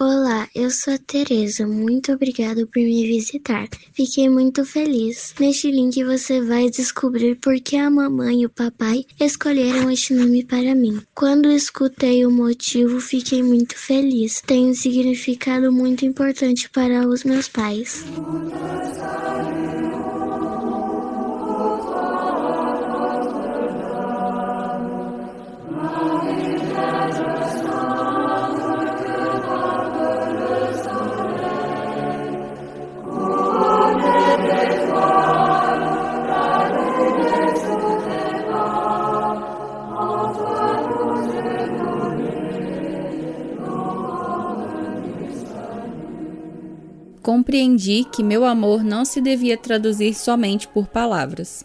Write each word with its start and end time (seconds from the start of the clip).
Olá, 0.00 0.46
eu 0.54 0.70
sou 0.70 0.94
a 0.94 0.98
Tereza. 0.98 1.66
Muito 1.66 2.12
obrigado 2.12 2.68
por 2.68 2.80
me 2.80 3.04
visitar. 3.04 3.66
Fiquei 3.92 4.28
muito 4.28 4.64
feliz. 4.64 5.34
Neste 5.40 5.72
link 5.72 6.04
você 6.04 6.40
vai 6.40 6.70
descobrir 6.70 7.34
por 7.34 7.58
que 7.58 7.76
a 7.76 7.90
mamãe 7.90 8.42
e 8.42 8.46
o 8.46 8.48
papai 8.48 9.04
escolheram 9.18 9.90
este 9.90 10.14
nome 10.14 10.44
para 10.44 10.72
mim. 10.72 11.02
Quando 11.16 11.50
escutei 11.50 12.24
o 12.24 12.30
motivo, 12.30 13.00
fiquei 13.00 13.42
muito 13.42 13.76
feliz. 13.76 14.40
Tem 14.40 14.66
um 14.66 14.74
significado 14.74 15.72
muito 15.72 16.04
importante 16.04 16.70
para 16.70 17.04
os 17.04 17.24
meus 17.24 17.48
pais. 17.48 18.04
Compreendi 47.28 48.04
que 48.04 48.22
meu 48.22 48.42
amor 48.42 48.82
não 48.82 49.04
se 49.04 49.20
devia 49.20 49.54
traduzir 49.54 50.14
somente 50.14 50.66
por 50.66 50.86
palavras. 50.86 51.62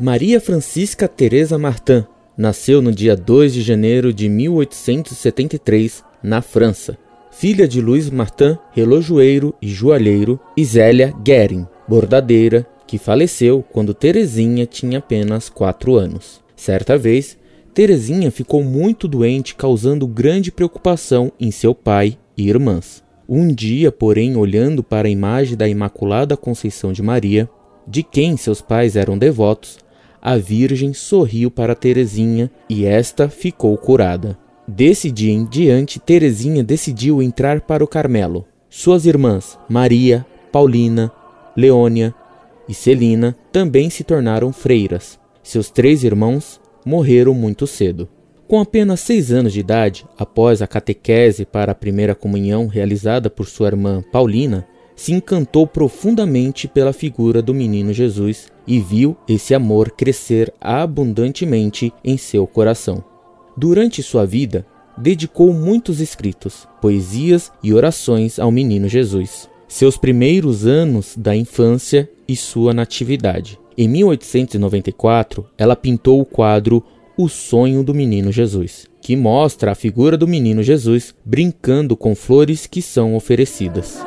Maria 0.00 0.40
Francisca 0.40 1.06
Teresa 1.06 1.56
Martin 1.56 2.04
nasceu 2.36 2.82
no 2.82 2.90
dia 2.90 3.14
2 3.14 3.54
de 3.54 3.62
janeiro 3.62 4.12
de 4.12 4.28
1873, 4.28 6.02
na 6.20 6.42
França. 6.42 6.98
Filha 7.30 7.68
de 7.68 7.80
Luiz 7.80 8.10
Martin, 8.10 8.58
relojoeiro 8.72 9.54
e 9.62 9.68
joalheiro, 9.68 10.40
e 10.56 10.64
Zélia 10.64 11.14
Guerin, 11.22 11.68
bordadeira, 11.86 12.66
que 12.84 12.98
faleceu 12.98 13.64
quando 13.70 13.94
Terezinha 13.94 14.66
tinha 14.66 14.98
apenas 14.98 15.48
quatro 15.48 15.94
anos. 15.94 16.42
Certa 16.56 16.98
vez, 16.98 17.38
Terezinha 17.72 18.28
ficou 18.28 18.64
muito 18.64 19.06
doente, 19.06 19.54
causando 19.54 20.04
grande 20.04 20.50
preocupação 20.50 21.30
em 21.38 21.52
seu 21.52 21.76
pai 21.76 22.18
e 22.36 22.48
irmãs. 22.48 23.03
Um 23.28 23.48
dia, 23.48 23.90
porém, 23.90 24.36
olhando 24.36 24.82
para 24.82 25.08
a 25.08 25.10
imagem 25.10 25.56
da 25.56 25.66
Imaculada 25.66 26.36
Conceição 26.36 26.92
de 26.92 27.02
Maria, 27.02 27.48
de 27.86 28.02
quem 28.02 28.36
seus 28.36 28.60
pais 28.60 28.96
eram 28.96 29.16
devotos, 29.16 29.78
a 30.20 30.36
Virgem 30.36 30.92
sorriu 30.92 31.50
para 31.50 31.74
Terezinha 31.74 32.50
e 32.68 32.84
esta 32.84 33.28
ficou 33.28 33.76
curada. 33.78 34.38
Desse 34.66 35.10
dia 35.10 35.32
em 35.32 35.44
diante, 35.44 35.98
Terezinha 35.98 36.62
decidiu 36.62 37.22
entrar 37.22 37.62
para 37.62 37.84
o 37.84 37.88
Carmelo. 37.88 38.46
Suas 38.68 39.06
irmãs, 39.06 39.58
Maria, 39.68 40.24
Paulina, 40.50 41.10
Leônia 41.56 42.14
e 42.68 42.74
Celina, 42.74 43.36
também 43.52 43.88
se 43.88 44.04
tornaram 44.04 44.52
freiras. 44.52 45.18
Seus 45.42 45.70
três 45.70 46.04
irmãos 46.04 46.60
morreram 46.84 47.34
muito 47.34 47.66
cedo. 47.66 48.08
Com 48.54 48.60
apenas 48.60 49.00
seis 49.00 49.32
anos 49.32 49.52
de 49.52 49.58
idade, 49.58 50.06
após 50.16 50.62
a 50.62 50.66
catequese 50.68 51.44
para 51.44 51.72
a 51.72 51.74
primeira 51.74 52.14
comunhão 52.14 52.68
realizada 52.68 53.28
por 53.28 53.48
sua 53.48 53.66
irmã 53.66 54.00
Paulina, 54.12 54.64
se 54.94 55.12
encantou 55.12 55.66
profundamente 55.66 56.68
pela 56.68 56.92
figura 56.92 57.42
do 57.42 57.52
menino 57.52 57.92
Jesus 57.92 58.46
e 58.64 58.78
viu 58.78 59.16
esse 59.26 59.56
amor 59.56 59.90
crescer 59.90 60.54
abundantemente 60.60 61.92
em 62.04 62.16
seu 62.16 62.46
coração. 62.46 63.02
Durante 63.56 64.04
sua 64.04 64.24
vida, 64.24 64.64
dedicou 64.96 65.52
muitos 65.52 65.98
escritos, 66.00 66.68
poesias 66.80 67.50
e 67.60 67.74
orações 67.74 68.38
ao 68.38 68.52
menino 68.52 68.86
Jesus. 68.86 69.50
Seus 69.66 69.96
primeiros 69.96 70.64
anos 70.64 71.16
da 71.16 71.34
infância 71.34 72.08
e 72.28 72.36
sua 72.36 72.72
natividade. 72.72 73.58
Em 73.76 73.88
1894, 73.88 75.44
ela 75.58 75.74
pintou 75.74 76.20
o 76.20 76.24
quadro 76.24 76.84
o 77.16 77.28
sonho 77.28 77.84
do 77.84 77.94
menino 77.94 78.32
Jesus, 78.32 78.86
que 79.00 79.16
mostra 79.16 79.72
a 79.72 79.74
figura 79.74 80.16
do 80.16 80.26
menino 80.26 80.62
Jesus 80.62 81.14
brincando 81.24 81.96
com 81.96 82.14
flores 82.14 82.66
que 82.66 82.82
são 82.82 83.14
oferecidas. 83.14 83.98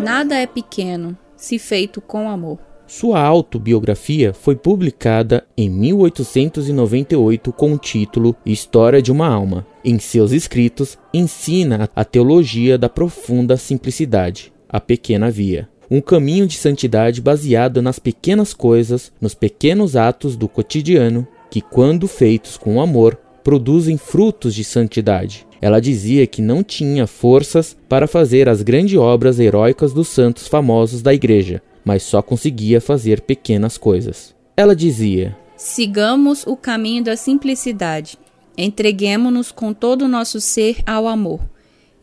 Nada 0.00 0.36
é 0.36 0.46
pequeno 0.46 1.16
se 1.36 1.58
feito 1.58 2.00
com 2.00 2.28
amor. 2.28 2.58
Sua 2.86 3.20
autobiografia 3.20 4.32
foi 4.32 4.54
publicada 4.54 5.44
em 5.56 5.68
1898 5.68 7.52
com 7.52 7.72
o 7.72 7.78
título 7.78 8.36
História 8.46 9.02
de 9.02 9.10
uma 9.10 9.26
Alma. 9.26 9.66
Em 9.84 9.98
seus 9.98 10.30
escritos, 10.30 10.96
ensina 11.12 11.90
a 11.96 12.04
teologia 12.04 12.78
da 12.78 12.88
profunda 12.88 13.56
simplicidade, 13.56 14.52
a 14.68 14.80
pequena 14.80 15.30
via. 15.30 15.68
Um 15.90 16.00
caminho 16.00 16.46
de 16.46 16.56
santidade 16.56 17.20
baseado 17.20 17.80
nas 17.80 17.98
pequenas 17.98 18.52
coisas, 18.52 19.12
nos 19.20 19.34
pequenos 19.34 19.96
atos 19.96 20.36
do 20.36 20.48
cotidiano, 20.48 21.26
que, 21.50 21.60
quando 21.60 22.08
feitos 22.08 22.56
com 22.56 22.80
amor, 22.80 23.16
produzem 23.44 23.96
frutos 23.96 24.54
de 24.54 24.64
santidade. 24.64 25.46
Ela 25.60 25.80
dizia 25.80 26.26
que 26.26 26.42
não 26.42 26.62
tinha 26.62 27.06
forças 27.06 27.76
para 27.88 28.08
fazer 28.08 28.48
as 28.48 28.62
grandes 28.62 28.98
obras 28.98 29.38
heróicas 29.38 29.92
dos 29.92 30.08
santos 30.08 30.48
famosos 30.48 31.02
da 31.02 31.14
igreja, 31.14 31.62
mas 31.84 32.02
só 32.02 32.20
conseguia 32.20 32.80
fazer 32.80 33.20
pequenas 33.20 33.78
coisas. 33.78 34.34
Ela 34.56 34.74
dizia: 34.74 35.36
Sigamos 35.56 36.44
o 36.46 36.56
caminho 36.56 37.04
da 37.04 37.16
simplicidade. 37.16 38.18
Entreguemo-nos 38.58 39.52
com 39.52 39.72
todo 39.72 40.02
o 40.02 40.08
nosso 40.08 40.40
ser 40.40 40.78
ao 40.84 41.06
amor. 41.06 41.40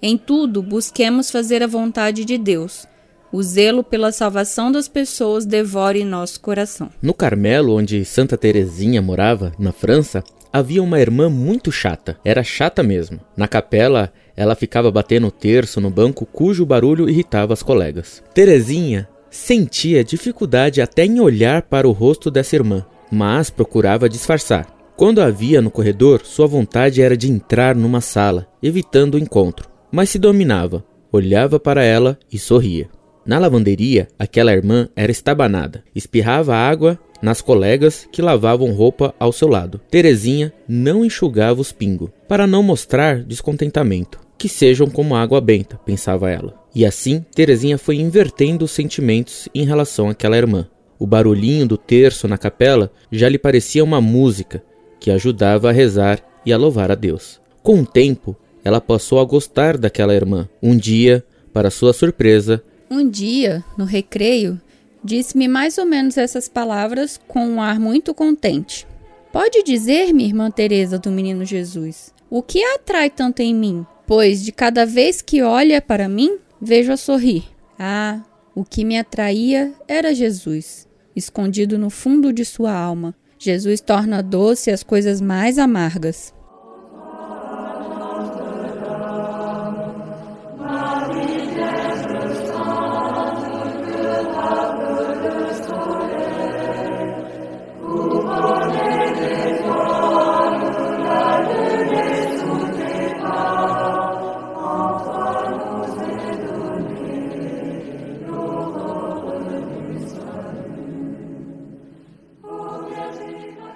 Em 0.05 0.17
tudo, 0.17 0.61
busquemos 0.61 1.31
fazer 1.31 1.63
a 1.63 1.67
vontade 1.67 2.25
de 2.25 2.37
Deus. 2.37 2.85
O 3.31 3.41
zelo 3.41 3.85
pela 3.85 4.11
salvação 4.11 4.69
das 4.69 4.89
pessoas 4.89 5.45
devore 5.45 6.03
nosso 6.03 6.41
coração. 6.41 6.89
No 7.01 7.13
Carmelo, 7.13 7.77
onde 7.77 8.03
Santa 8.03 8.37
Teresinha 8.37 9.01
morava, 9.01 9.53
na 9.57 9.71
França, 9.71 10.21
havia 10.51 10.83
uma 10.83 10.99
irmã 10.99 11.29
muito 11.29 11.71
chata. 11.71 12.17
Era 12.25 12.43
chata 12.43 12.83
mesmo. 12.83 13.17
Na 13.37 13.47
capela, 13.47 14.11
ela 14.35 14.55
ficava 14.55 14.91
batendo 14.91 15.27
o 15.27 15.31
terço 15.31 15.79
no 15.79 15.89
banco 15.89 16.25
cujo 16.25 16.65
barulho 16.65 17.07
irritava 17.07 17.53
as 17.53 17.63
colegas. 17.63 18.21
Teresinha 18.33 19.07
sentia 19.31 20.03
dificuldade 20.03 20.81
até 20.81 21.05
em 21.05 21.21
olhar 21.21 21.61
para 21.61 21.87
o 21.87 21.93
rosto 21.93 22.29
dessa 22.29 22.57
irmã, 22.57 22.85
mas 23.09 23.49
procurava 23.49 24.09
disfarçar. 24.09 24.67
Quando 24.97 25.21
a 25.21 25.29
via 25.29 25.61
no 25.61 25.71
corredor, 25.71 26.25
sua 26.25 26.45
vontade 26.45 27.01
era 27.01 27.15
de 27.15 27.31
entrar 27.31 27.73
numa 27.73 28.01
sala, 28.01 28.45
evitando 28.61 29.15
o 29.15 29.17
encontro 29.17 29.71
mas 29.93 30.09
se 30.09 30.17
dominava, 30.17 30.83
olhava 31.11 31.59
para 31.59 31.83
ela 31.83 32.17
e 32.31 32.39
sorria. 32.39 32.89
Na 33.23 33.37
lavanderia, 33.37 34.07
aquela 34.17 34.51
irmã 34.51 34.89
era 34.95 35.11
estabanada, 35.11 35.83
espirrava 35.93 36.55
água 36.55 36.99
nas 37.21 37.41
colegas 37.41 38.09
que 38.11 38.19
lavavam 38.19 38.73
roupa 38.73 39.13
ao 39.19 39.31
seu 39.31 39.47
lado. 39.47 39.79
Terezinha 39.91 40.51
não 40.67 41.05
enxugava 41.05 41.61
os 41.61 41.71
pingos, 41.71 42.09
para 42.27 42.47
não 42.47 42.63
mostrar 42.63 43.23
descontentamento. 43.23 44.19
Que 44.35 44.49
sejam 44.49 44.89
como 44.89 45.15
água 45.15 45.39
benta, 45.39 45.79
pensava 45.85 46.29
ela. 46.29 46.55
E 46.73 46.85
assim, 46.87 47.23
Terezinha 47.33 47.77
foi 47.77 47.97
invertendo 47.97 48.65
os 48.65 48.71
sentimentos 48.71 49.47
em 49.53 49.63
relação 49.63 50.09
àquela 50.09 50.35
irmã. 50.35 50.67
O 50.97 51.05
barulhinho 51.05 51.67
do 51.67 51.77
terço 51.77 52.27
na 52.27 52.37
capela 52.37 52.91
já 53.11 53.29
lhe 53.29 53.37
parecia 53.37 53.83
uma 53.83 54.01
música 54.01 54.63
que 54.99 55.11
ajudava 55.11 55.69
a 55.69 55.71
rezar 55.71 56.19
e 56.43 56.51
a 56.51 56.57
louvar 56.57 56.91
a 56.91 56.95
Deus. 56.95 57.39
Com 57.61 57.81
o 57.81 57.85
tempo, 57.85 58.35
ela 58.63 58.79
passou 58.81 59.19
a 59.19 59.25
gostar 59.25 59.77
daquela 59.77 60.13
irmã. 60.13 60.47
Um 60.61 60.75
dia, 60.75 61.25
para 61.51 61.69
sua 61.69 61.93
surpresa, 61.93 62.63
um 62.89 63.09
dia, 63.09 63.63
no 63.75 63.85
recreio, 63.85 64.61
disse-me 65.03 65.47
mais 65.47 65.79
ou 65.79 65.85
menos 65.85 66.15
essas 66.15 66.47
palavras 66.47 67.19
com 67.27 67.43
um 67.43 67.59
ar 67.59 67.79
muito 67.79 68.13
contente. 68.13 68.85
Pode 69.31 69.63
dizer-me, 69.63 70.25
irmã 70.25 70.51
Teresa 70.51 70.99
do 70.99 71.09
Menino 71.09 71.43
Jesus, 71.43 72.13
o 72.29 72.43
que 72.43 72.63
a 72.63 72.75
atrai 72.75 73.09
tanto 73.09 73.41
em 73.41 73.53
mim? 73.53 73.83
Pois 74.05 74.43
de 74.43 74.51
cada 74.51 74.85
vez 74.85 75.23
que 75.23 75.41
olha 75.41 75.81
para 75.81 76.07
mim, 76.07 76.37
vejo 76.61 76.91
a 76.91 76.97
sorrir. 76.97 77.45
Ah, 77.79 78.21
o 78.53 78.63
que 78.63 78.85
me 78.85 78.97
atraía 78.97 79.73
era 79.87 80.13
Jesus, 80.13 80.87
escondido 81.15 81.79
no 81.79 81.89
fundo 81.89 82.31
de 82.31 82.45
sua 82.45 82.73
alma. 82.73 83.15
Jesus 83.39 83.81
torna 83.81 84.21
doce 84.21 84.69
as 84.69 84.83
coisas 84.83 85.19
mais 85.19 85.57
amargas. 85.57 86.31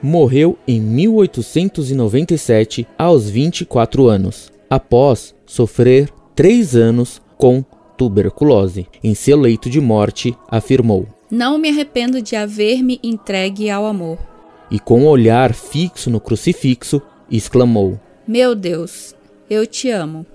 Morreu 0.01 0.57
em 0.67 0.79
1897, 0.79 2.87
aos 2.97 3.29
24 3.29 4.07
anos, 4.07 4.51
após 4.69 5.35
sofrer 5.45 6.09
três 6.35 6.75
anos 6.75 7.21
com 7.37 7.63
tuberculose. 7.97 8.87
Em 9.03 9.15
seu 9.15 9.37
leito 9.37 9.69
de 9.69 9.81
morte, 9.81 10.35
afirmou: 10.47 11.07
Não 11.31 11.57
me 11.57 11.69
arrependo 11.69 12.21
de 12.21 12.35
haver-me 12.35 12.99
entregue 13.03 13.69
ao 13.69 13.85
amor. 13.85 14.17
E 14.69 14.79
com 14.79 15.01
o 15.01 15.05
um 15.05 15.07
olhar 15.07 15.53
fixo 15.53 16.09
no 16.09 16.19
crucifixo, 16.19 17.01
exclamou: 17.29 17.99
Meu 18.27 18.53
Deus, 18.53 19.15
eu 19.49 19.65
te 19.65 19.89
amo. 19.89 20.25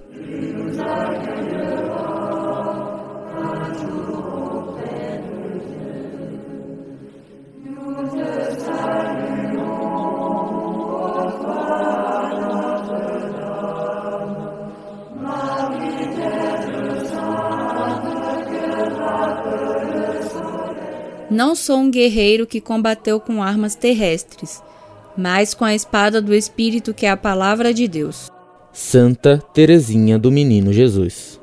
Não 21.33 21.55
sou 21.55 21.79
um 21.79 21.91
guerreiro 21.91 22.47
que 22.47 22.61
combateu 22.61 23.19
com 23.19 23.43
armas 23.43 23.75
terrestres, 23.75 24.63
mas 25.17 25.55
com 25.55 25.65
a 25.65 25.75
espada 25.75 26.21
do 26.21 26.35
Espírito 26.35 26.93
que 26.93 27.07
é 27.07 27.11
a 27.11 27.17
palavra 27.17 27.73
de 27.73 27.89
Deus. 27.89 28.31
Santa 28.71 29.43
Teresinha 29.55 30.19
do 30.19 30.31
Menino 30.31 30.75
Jesus. 30.75 31.41